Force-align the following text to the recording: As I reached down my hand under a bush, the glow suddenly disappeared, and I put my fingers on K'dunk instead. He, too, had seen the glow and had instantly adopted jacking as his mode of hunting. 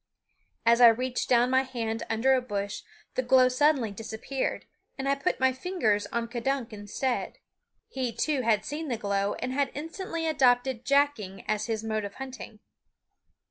As 0.65 0.81
I 0.81 0.87
reached 0.87 1.29
down 1.29 1.51
my 1.51 1.61
hand 1.61 2.01
under 2.09 2.33
a 2.33 2.41
bush, 2.41 2.81
the 3.13 3.21
glow 3.21 3.49
suddenly 3.49 3.91
disappeared, 3.91 4.65
and 4.97 5.07
I 5.07 5.13
put 5.13 5.39
my 5.39 5.53
fingers 5.53 6.07
on 6.07 6.27
K'dunk 6.27 6.73
instead. 6.73 7.37
He, 7.87 8.11
too, 8.11 8.41
had 8.41 8.65
seen 8.65 8.87
the 8.87 8.97
glow 8.97 9.35
and 9.35 9.53
had 9.53 9.69
instantly 9.75 10.25
adopted 10.25 10.85
jacking 10.85 11.45
as 11.47 11.67
his 11.67 11.83
mode 11.83 12.03
of 12.03 12.15
hunting. 12.15 12.61